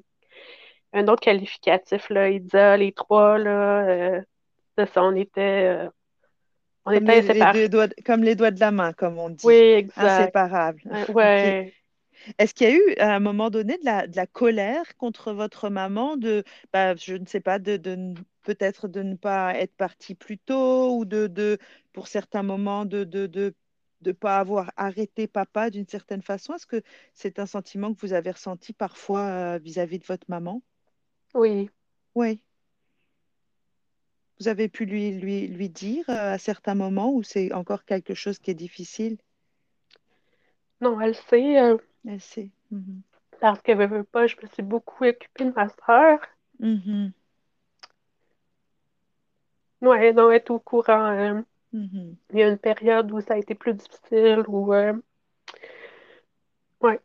[0.94, 2.30] un autre qualificatif, là.
[2.30, 4.22] Il disait, ah, les trois, là, euh,
[4.86, 5.88] ça, on était,
[6.86, 7.46] on Comme était les, les inséparables.
[7.46, 9.62] deux doigts, de- comme les doigts de la main, comme on Oui, dit.
[9.76, 10.36] exact.
[10.44, 10.82] Inséparables.
[10.84, 11.06] Ouais,
[11.68, 11.85] OK.
[12.38, 15.32] Est-ce qu'il y a eu à un moment donné de la, de la colère contre
[15.32, 19.54] votre maman, de, bah, je ne sais pas, de, de ne- peut-être de ne pas
[19.58, 21.58] être partie plus tôt ou de, de
[21.92, 23.54] pour certains moments de de, de,
[24.02, 26.54] de pas avoir arrêté papa d'une certaine façon?
[26.54, 26.82] Est-ce que
[27.14, 29.20] c'est un sentiment que vous avez ressenti parfois
[29.56, 30.62] euh, vis-à-vis de votre maman?
[31.34, 31.70] oui.
[32.14, 32.40] Oui.
[34.40, 38.14] Vous avez pu lui, lui, lui dire euh, à certains moments où c'est encore quelque
[38.14, 39.18] chose qui est difficile?
[40.80, 41.76] Non, elle sait, euh,
[42.70, 43.02] Mhm.
[43.40, 46.20] parce que, veux, veux pas, je me suis beaucoup occupée de ma sœur.
[46.60, 47.12] Mhm.
[49.80, 51.10] Ouais, non, est au courant.
[51.12, 51.40] euh,
[51.72, 52.16] Mhm.
[52.32, 54.94] il y a une période où ça a été plus difficile, où, euh,
[56.80, 57.00] ouais.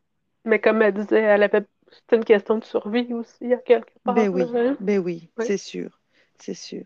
[0.46, 4.16] Mais comme elle disait, elle avait, c'était une question de survie aussi, à quelque Ben
[4.16, 4.30] part, là.
[4.30, 4.78] oui, hein.
[4.80, 5.46] ben oui, Ouais.
[5.46, 6.00] c'est sûr,
[6.40, 6.86] c'est sûr.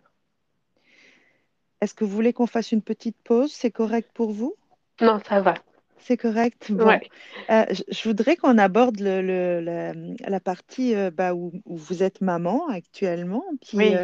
[1.80, 3.54] Est-ce que vous voulez qu'on fasse une petite pause?
[3.54, 4.56] C'est correct pour vous?
[5.02, 5.54] Non, ça va.
[5.98, 6.72] C'est correct.
[6.72, 7.02] Bon, Ouais.
[7.50, 9.94] Euh, je, voudrais qu'on aborde le, le- la,
[10.28, 13.44] la partie euh, bah, où, où vous êtes maman actuellement.
[13.62, 13.96] Puis, Oui.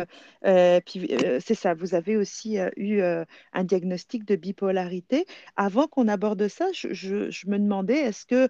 [0.45, 5.25] euh, puis c'est ça, vous avez aussi eu un diagnostic de bipolarité.
[5.58, 8.47] Avant qu'on aborde ça, je, je- je me demandais, est-ce que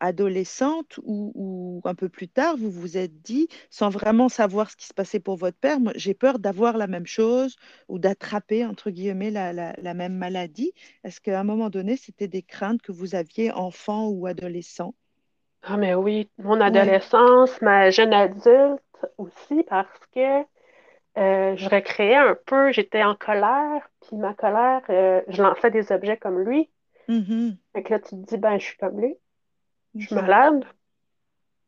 [0.00, 4.76] adolescente ou, ou un peu plus tard, vous vous êtes dit, sans vraiment savoir ce
[4.76, 7.56] qui se passait pour votre père, j'ai peur d'avoir la même chose
[7.88, 10.72] ou d'attraper, entre guillemets, la la- la même maladie.
[11.04, 14.94] Est-ce qu'à un moment donné, c'était des craintes que vous aviez enfant ou adolescent?
[15.62, 16.62] Ah, mais oui, mon Oui.
[16.62, 18.82] adolescence, ma jeune adulte
[19.18, 20.40] aussi, parce que
[21.18, 25.92] euh, je recréais un peu, j'étais en colère, puis ma colère, euh, je lançais des
[25.92, 26.70] objets comme lui.
[27.08, 27.58] Mhm.
[27.72, 29.16] Fait que là, tu te dis, ben, je suis comme lui,
[29.98, 30.22] je suis OK.
[30.22, 30.64] malade.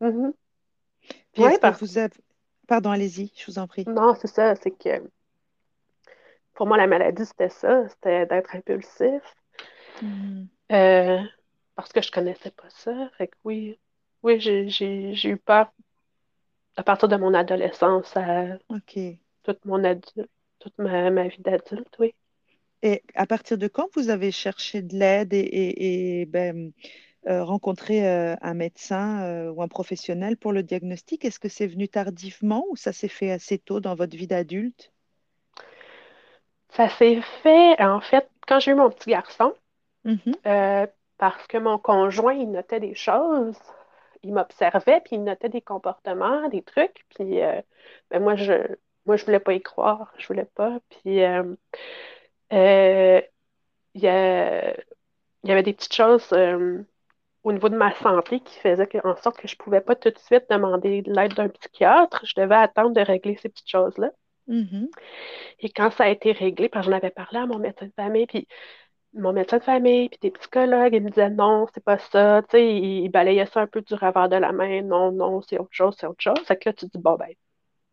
[0.00, 0.34] Mhm.
[1.32, 2.14] Puis parce vous avez...
[2.68, 3.84] Pardon, allez-y, je vous en prie.
[3.86, 5.10] non, c'est ça, c'est que
[6.54, 9.22] pour moi, la maladie, c'était ça, c'était d'être impulsif.
[10.72, 11.20] Euh,
[11.74, 12.92] parce que je connaissais pas ça.
[13.18, 13.78] Fait que oui,
[14.22, 15.70] oui, j'ai, eu peur
[16.76, 18.58] à partir de mon adolescence à
[19.42, 22.14] toute mon adulte, toute ma, ma vie d'adulte, oui.
[22.82, 26.72] Et à partir de quand vous avez cherché de l'aide et, et- et, ben,
[27.28, 31.24] euh, rencontré euh, un médecin euh, ou un professionnel pour le diagnostic?
[31.24, 34.92] Est-ce que c'est venu tardivement ou ça s'est fait assez tôt dans votre vie d'adulte?
[36.70, 39.54] Ça s'est fait, en fait, quand j'ai eu mon petit garçon,
[40.04, 40.34] Mhm.
[40.46, 40.86] euh,
[41.18, 43.58] parce que mon conjoint, il notait des choses,
[44.22, 47.60] il m'observait, puis il notait des comportements, des trucs, puis euh,
[48.10, 48.54] ben moi, je
[49.04, 51.54] moi, je voulais pas y croire, je voulais pas, puis euh,
[53.94, 54.74] il y a-
[55.44, 56.32] il y avait des petites choses,
[57.44, 60.10] au niveau de ma santé qui faisait en sorte que je ne pouvais pas tout
[60.10, 62.24] de suite demander l'aide d'un psychiatre.
[62.24, 64.10] Je devais attendre de régler ces petites choses-là.
[64.46, 64.88] Mhm.
[65.60, 67.92] Et quand ça a été réglé, parce que j'en avais parlé à mon médecin de
[67.96, 68.46] famille, puis
[69.14, 72.42] mon médecin de famille, puis des psychologues, ils me disaient non, c'est pas ça.
[72.42, 74.82] Tu sais, ils, balayaient ça un peu du revers de la main.
[74.82, 76.38] Non, non, c'est autre chose, c'est autre chose.
[76.46, 77.28] Fait que là, tu te dis, bon, ben,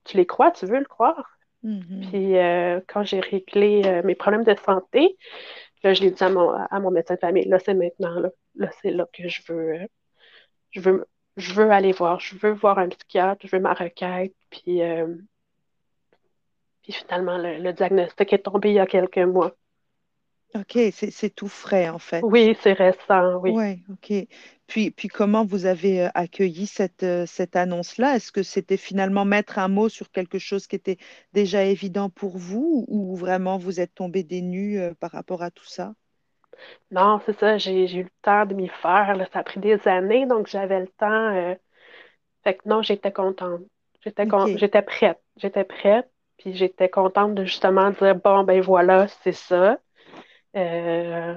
[0.05, 1.39] tu les crois, tu veux le croire.
[1.63, 2.07] Mhm.
[2.09, 5.17] Puis euh, quand j'ai réglé euh, mes problèmes de santé,
[5.83, 8.29] là, je l'ai dit à mon, à mon médecin de famille, là, c'est maintenant, là,
[8.55, 9.87] là c'est là que je veux, euh,
[10.71, 11.05] je veux,
[11.37, 14.81] je veux aller voir, je veux voir un psychiatre, je veux ma requête, puis,
[16.83, 19.53] puis finalement, le, diagnostic est tombé il y a quelques mois.
[20.55, 22.21] OK, c'est tout frais en fait.
[22.23, 23.51] Oui, c'est récent, oui.
[23.51, 24.27] Oui, OK.
[24.67, 28.15] Puis, puis comment vous avez euh, accueilli cette, euh, cette annonce-là?
[28.15, 30.97] Est-ce que c'était finalement mettre un mot sur quelque chose qui était
[31.33, 35.51] déjà évident pour vous ou vraiment vous êtes tombé des nues euh, par rapport à
[35.51, 35.93] tout ça?
[36.91, 39.15] Non, c'est ça, j'ai eu le temps de m'y faire.
[39.15, 39.25] là.
[39.31, 41.55] Ça a pris des années, donc j'avais le temps.
[42.43, 43.61] Fait que non, j'étais contente.
[44.01, 44.57] J'étais OK.
[44.57, 45.19] j'étais prête.
[45.37, 49.79] J'étais prête, puis j'étais contente de justement dire, bon, ben voilà, c'est ça.
[50.55, 51.35] Euh,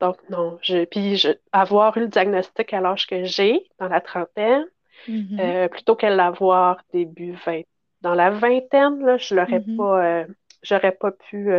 [0.00, 0.58] donc, non.
[0.62, 4.66] Je, puis, je, avoir eu le diagnostic à l'âge que j'ai, dans la trentaine,
[5.06, 7.62] Mhm, euh, plutôt que l'avoir début 20.
[8.00, 9.76] Dans la vingtaine, là, je l'aurais mhm.
[9.76, 10.26] pas, euh,
[10.62, 11.50] j'aurais pas pu,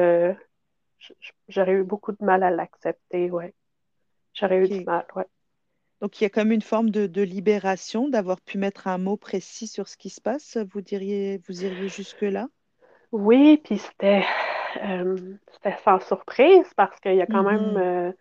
[1.47, 3.53] j'aurais eu beaucoup de mal à l'accepter, ouais.
[4.33, 5.25] J'aurais eu du mal, ouais.
[6.01, 9.17] Donc il y a comme une forme de, de libération d'avoir pu mettre un mot
[9.17, 10.57] précis sur ce qui se passe.
[10.71, 12.47] Vous diriez, vous iriez jusque-là?
[13.11, 14.23] Oui, puis c'était
[15.53, 17.77] c'était sans surprise parce qu'il y a quand même Mhm.
[17.77, 18.11] euh,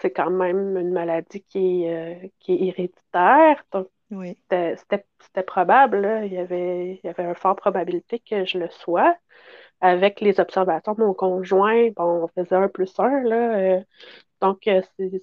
[0.00, 3.64] c'est quand même une maladie qui est, euh, qui est héréditaire.
[3.72, 4.38] Donc Oui.
[4.50, 6.24] c'était c'était- c'était probable, là.
[6.24, 9.16] Il y avait, il y avait une forte probabilité que je le sois.
[9.80, 13.58] Avec les observations de mon conjoint, bon, on faisait un plus un, là.
[13.58, 13.80] euh,
[14.42, 15.20] donc euh, c'est-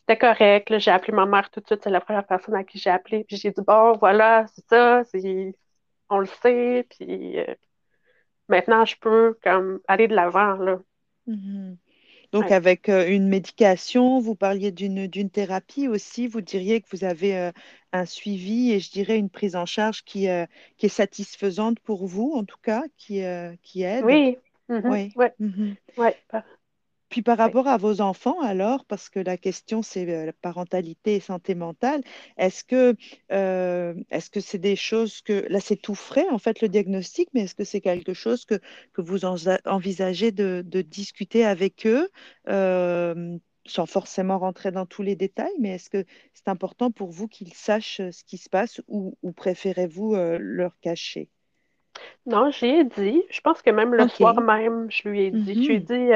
[0.00, 0.70] c'était correct.
[0.70, 0.78] là.
[0.78, 3.24] J'ai appelé ma mère tout de suite, c'est la première personne à qui j'ai appelé.
[3.24, 5.54] Puis j'ai dit, bon, voilà, c'est ça, c'est-
[6.10, 7.54] on le sait, puis euh,
[8.48, 10.78] Maintenant, je peux comme aller de l'avant, là.
[11.26, 11.76] Mhm.
[12.32, 12.52] Donc Ouais.
[12.52, 17.36] avec euh, une médication, vous parliez d'une d'une thérapie aussi, vous diriez que vous avez
[17.36, 17.52] euh,
[17.92, 20.44] un suivi et je dirais une prise en charge qui, euh,
[20.76, 23.22] qui est satisfaisante pour vous, en tout cas, qui,
[23.62, 24.04] qui aide.
[24.04, 24.38] Oui.
[24.68, 24.90] Mhm.
[24.90, 25.12] Oui.
[25.16, 25.34] Ouais.
[25.38, 25.76] Mhm.
[25.96, 26.16] Ouais.
[27.08, 31.14] Puis par rapport à vos enfants, alors, parce que la question c'est euh, la parentalité
[31.16, 32.02] et santé mentale,
[32.36, 32.96] est-ce que
[33.32, 37.28] euh, est-ce que c'est des choses que là c'est tout frais en fait le diagnostic,
[37.32, 38.60] mais est-ce que c'est quelque chose que,
[38.92, 42.08] que vous envisagez de, de discuter avec eux
[42.48, 47.28] euh, sans forcément rentrer dans tous les détails, mais est-ce que c'est important pour vous
[47.28, 51.30] qu'ils sachent euh, ce qui se passe ou, ou préférez-vous leur cacher?
[52.26, 53.22] Non, j'y ai dit.
[53.30, 55.56] Je pense que même le soir même, je lui ai dit.
[55.60, 55.86] Je lui ai Mhm.
[55.86, 56.12] dit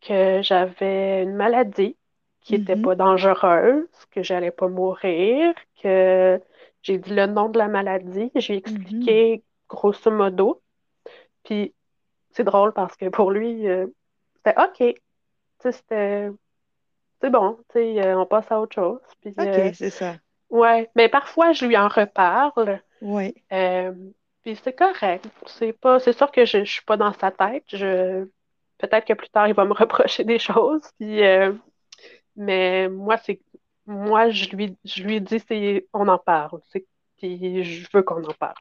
[0.00, 1.96] que j'avais une maladie
[2.40, 2.82] qui n'était Mhm.
[2.82, 6.40] pas dangereuse, que j'allais pas mourir, que
[6.82, 8.30] j'ai dit le nom de la maladie.
[8.36, 8.58] J'ai Mhm.
[8.58, 10.62] expliqué grosso modo.
[11.44, 11.74] Puis
[12.32, 13.86] c'est drôle parce que pour lui, euh,
[14.36, 14.94] c'était OK.
[15.62, 16.30] C'était
[17.20, 17.58] c'est bon.
[17.76, 19.00] Euh, on passe à autre chose.
[19.20, 20.16] Puis euh, OK, c'est ça.
[20.50, 23.34] Ouais, mais parfois je lui en reparle, Oui.
[23.52, 23.92] euh,
[24.42, 25.24] puis c'est correct.
[25.46, 27.64] C'est pas, c'est sûr que je, je suis pas dans sa tête.
[27.68, 28.26] Je,
[28.80, 31.54] peut-être que plus tard il va me reprocher des choses, puis, euh,
[32.36, 33.42] mais moi c'est,
[33.86, 36.86] moi je lui, je lui dis c'est, on en parle, c'est,
[37.18, 38.56] puis je veux qu'on en parle.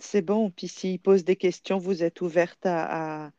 [0.00, 0.50] C'est bon.
[0.50, 3.30] Puis s'il pose des questions, vous êtes ouverte à, à-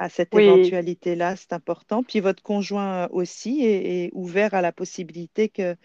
[0.00, 2.04] à cette Oui, éventualité-là, c'est important.
[2.04, 5.76] Puis votre conjoint aussi est, est ouvert à la possibilité que,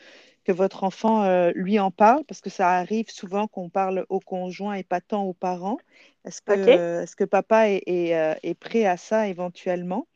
[0.46, 4.20] que votre enfant euh, lui en parle, parce que ça arrive souvent qu'on parle au
[4.20, 5.78] conjoint et pas tant aux parents.
[6.26, 10.08] Est-ce que, est-ce que papa est, est, euh, est prêt à ça éventuellement?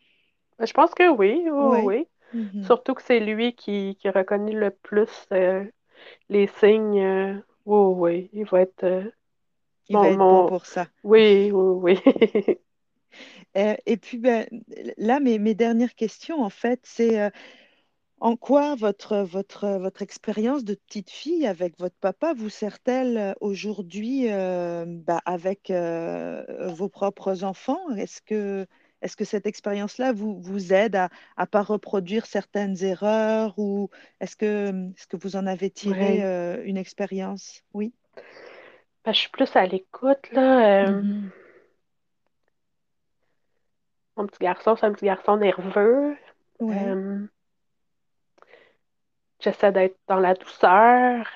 [0.60, 1.94] Je pense que oui, oui, Oui.
[1.98, 2.08] oui.
[2.34, 2.74] Mhm.
[2.74, 5.66] Surtout que c'est lui qui, qui reconnaît le plus euh,
[6.30, 7.00] les signes.
[7.02, 9.12] euh, oui, oui, il va être euh,
[9.88, 10.90] Il va mon, bon pour ça.
[11.04, 12.02] Oui, oui, oui.
[13.58, 14.48] Euh, et puis ben,
[14.98, 17.30] là, mes, mes dernières questions, en fait, c'est euh,
[18.24, 23.34] En quoi votre, votre, votre expérience de petite fille avec votre papa vous sert-elle euh,
[23.42, 27.90] aujourd'hui euh, bah, avec euh, vos propres enfants?
[27.98, 28.66] Est-ce que,
[29.02, 33.90] est-ce que cette expérience-là vous, vous aide à ne pas reproduire certaines erreurs ou
[34.22, 36.24] est-ce que, est-ce que vous en avez tiré Ouais.
[36.24, 37.62] euh, une expérience?
[37.74, 37.92] Oui.
[39.04, 40.94] Ben, je suis plus à l'écoute, là.
[40.94, 41.30] Mhm.
[44.16, 46.16] mon petit garçon, c'est un petit garçon nerveux.
[46.62, 47.28] Euh,
[49.44, 51.28] j'essaie d'être dans la douceur,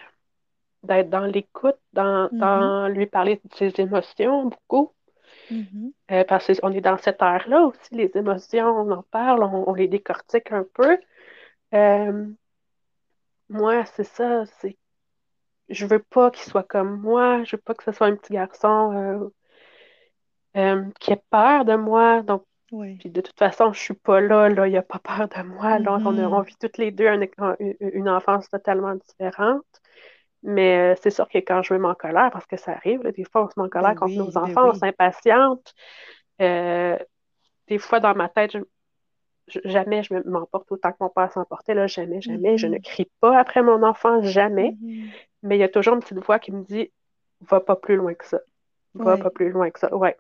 [0.83, 2.39] d'être dans l'écoute, dans, Mhm.
[2.39, 4.93] dans lui parler de ses émotions beaucoup.
[5.51, 5.93] Mhm.
[6.11, 9.73] Euh, parce qu'on est dans cette ère-là aussi, les émotions, on en parle, on, on
[9.73, 10.97] les décortique un peu.
[11.73, 12.27] Euh,
[13.49, 14.77] moi, c'est ça, c'est
[15.69, 18.33] je veux pas qu'il soit comme moi, je veux pas que ce soit un petit
[18.33, 19.31] garçon
[20.55, 22.21] euh, qui ait peur de moi.
[22.23, 22.45] Donc,
[22.99, 25.79] Puis de toute façon, je suis pas là, là, il a pas peur de moi.
[25.79, 26.43] Là, on, Mhm.
[26.43, 27.27] vit toutes les deux une,
[27.79, 29.65] une enfance totalement différente.
[30.43, 33.01] Mais euh, c'est sûr que quand je me mets en colère, parce que ça arrive,
[33.03, 34.73] là, des fois on se met en colère Ben contre oui, nos ben enfants, on
[34.73, 35.73] s'impatiente.
[36.41, 36.97] Euh,
[37.67, 38.59] des fois dans ma tête, je-
[39.47, 42.57] je- jamais je me- m'emporte autant que mon père s'emportait, là, jamais, jamais.
[42.57, 42.81] Je ne Mhm.
[42.81, 44.75] crie pas après mon enfant, jamais.
[44.81, 45.09] Mhm.
[45.43, 46.91] Mais il y a toujours une petite voix qui me dit,
[47.41, 48.39] va pas plus loin que ça.
[48.93, 49.95] Va pas plus loin que ça.
[49.95, 50.17] Ouais.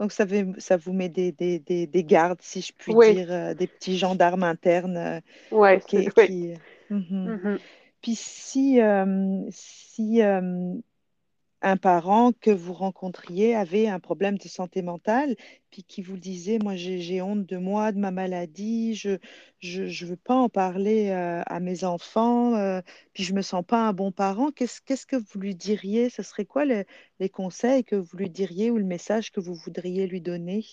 [0.00, 3.18] Donc ça fait, ça vous met des, des, des, des gardes, si je puis Oui,
[3.18, 6.28] dire, euh, des petits gendarmes internes euh, ouais, qui, oui.
[6.28, 6.54] qui...
[6.90, 7.34] Mhm.
[7.34, 7.58] Mhm.
[8.02, 10.74] Puis si, euh, si euh,
[11.64, 15.34] un parent que vous rencontriez avait un problème de santé mentale,
[15.70, 19.18] puis qui vous disait, moi j'ai honte de moi, de ma maladie, je
[19.60, 22.80] je veux pas en parler euh, à mes enfants, euh,
[23.14, 26.10] puis je me sens pas un bon parent, qu'est-ce que vous lui diriez?
[26.10, 26.84] Ce serait quoi le-
[27.20, 30.64] les conseils que vous lui diriez ou le message que vous voudriez lui donner?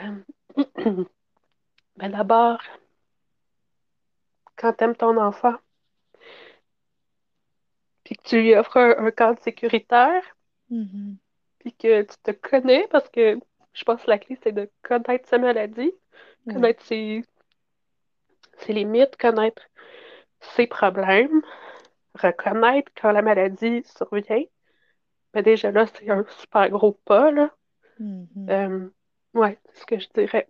[0.00, 0.22] Euh,
[1.96, 2.58] Ben d'abord,
[4.56, 5.54] quand tu aimes ton enfant,
[8.12, 10.22] puis que tu lui offres un, un cadre sécuritaire,
[10.70, 11.16] Mhm.
[11.58, 13.38] puis que tu te connais, parce que
[13.72, 15.92] je pense que la clé, c'est de connaître sa maladie,
[16.46, 17.24] connaître ses,
[18.58, 19.62] ses limites, connaître
[20.40, 21.42] ses problèmes,
[22.14, 24.44] reconnaître quand la maladie survient.
[25.32, 27.50] Ben déjà là, c'est un super gros pas, là.
[27.98, 28.50] Mhm.
[28.50, 28.90] Euh,
[29.34, 30.48] ouais, c'est ce que je dirais.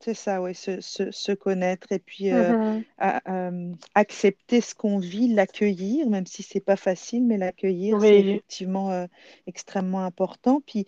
[0.00, 2.52] C'est ça, oui, se, se- se connaître et puis euh,
[2.98, 8.18] à- euh, accepter ce qu'on vit, l'accueillir, même si c'est pas facile, mais l'accueillir, c'est
[8.20, 9.06] effectivement euh,
[9.46, 10.60] extrêmement important.
[10.66, 10.86] Puis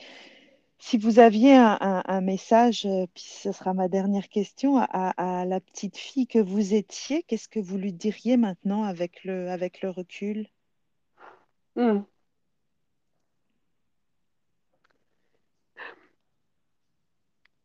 [0.78, 5.44] si vous aviez un, un- un message, euh, puis ce sera ma dernière question, à,
[5.46, 9.82] la petite fille que vous étiez, qu'est-ce que vous lui diriez maintenant avec le, avec
[9.82, 10.48] le recul?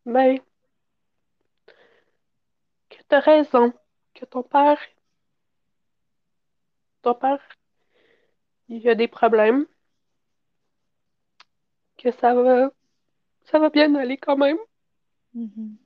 [0.05, 0.43] Ben, que
[3.07, 3.73] t'as raison,
[4.13, 4.77] que ton père,
[7.01, 7.39] ton père,
[8.69, 9.65] il a des problèmes,
[11.97, 12.69] que ça va,
[13.45, 14.57] ça va bien aller quand même,
[15.33, 15.77] Mhm,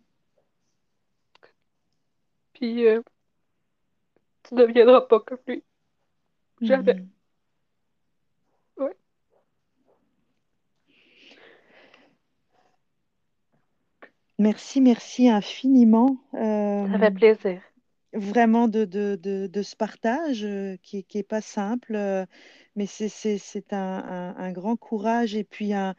[2.53, 3.01] puis euh,
[4.43, 5.63] tu ne deviendras pas comme lui.
[6.61, 6.95] Jamais.
[6.95, 6.99] mhm.
[6.99, 7.18] Ouais,
[14.39, 16.17] Merci, merci infiniment.
[16.91, 17.61] ça fait Euh, plaisir.
[18.13, 22.25] vraiment de, de, de, de ce partage euh, qui, qui est pas simple, euh,
[22.75, 25.95] mais c'est c'est- c'est un, un- un grand courage et puis un,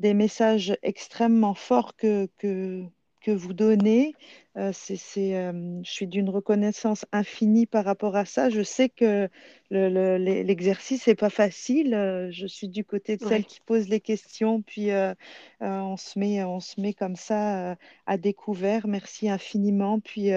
[0.00, 2.84] des messages extrêmement forts que, que,
[3.22, 4.16] que vous donnez.
[4.58, 8.50] Euh, c'est, c'est, euh, je suis d'une reconnaissance infinie par rapport à ça.
[8.50, 9.28] Je sais que
[9.70, 12.28] le, le- l'e- l'exercice n'est pas facile.
[12.30, 15.14] Je suis du côté de celle Ouais, qui pose les questions, puis euh,
[15.60, 18.86] on se met, on se met comme ça à découvert.
[18.86, 20.00] Merci infiniment.
[20.00, 20.28] Puis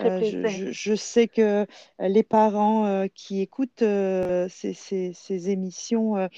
[0.00, 0.42] je, plaisir.
[0.46, 1.66] je- je sais que
[1.98, 6.28] les parents qui écoutent ces, ces- ces émissions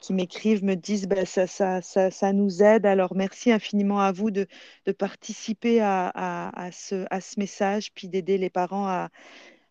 [0.00, 2.86] qui m'écrivent me disent bah, ça, ça, ça, ça nous aide.
[2.86, 4.46] Alors merci infiniment à vous de,
[4.86, 9.10] de participer à, à- à ce, à ce message, puis d'aider les parents à,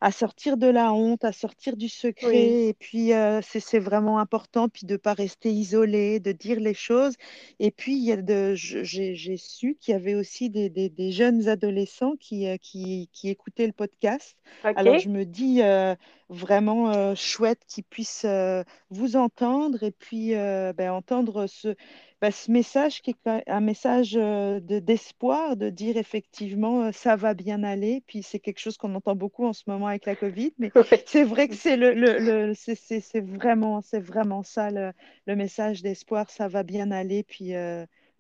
[0.02, 1.90] à sortir de la honte, à sortir du
[2.22, 2.68] Oui, secret.
[2.68, 6.74] Et puis, euh, c'est vraiment important, puis de ne pas rester isolé, de dire les
[6.76, 7.16] choses.
[7.60, 8.12] Et puis,
[8.56, 13.30] j'ai su qu'il y avait aussi des, des- des jeunes adolescents qui, euh, qui, qui
[13.30, 14.38] écoutaient le podcast.
[14.76, 15.96] Alors, je me dis euh,
[16.30, 21.76] vraiment euh, chouette qu'ils puissent euh, vous entendre et puis euh, ben, entendre ce,
[22.22, 27.64] ben, ce message qui est un message de, d'espoir, de dire effectivement ça va bien
[27.64, 28.04] aller.
[28.08, 30.74] Puis c'est quelque chose qu'on entend beaucoup en ce moment avec la Covid, mais
[31.06, 34.92] c'est vrai que c'est le, le, le- c'est, c'est- c'est vraiment, c'est vraiment ça le,
[35.28, 37.24] le message d'espoir, ça va bien aller.
[37.24, 37.54] Puis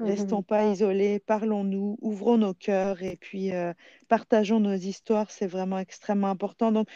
[0.03, 0.43] restons Mhm.
[0.43, 3.73] pas isolés, parlons-nous, ouvrons nos cœurs et puis euh,
[4.07, 6.71] partageons nos histoires, c'est vraiment extrêmement important.
[6.71, 6.87] Donc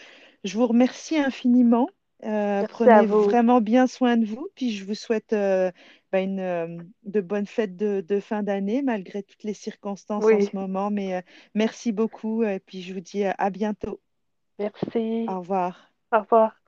[0.43, 1.89] je vous remercie infiniment.
[2.23, 5.71] Euh, prenez vraiment bien soin de vous, puis je vous souhaite euh,
[6.11, 10.39] bah, une, euh, de bonnes fêtes de, de fin d'année, malgré toutes les circonstances en
[10.39, 10.91] ce moment.
[10.91, 11.23] Mais
[11.55, 13.99] merci beaucoup, et puis je vous dis à à bientôt.
[14.59, 15.27] merci.
[15.27, 15.91] Au revoir.
[16.11, 16.60] Au revoir.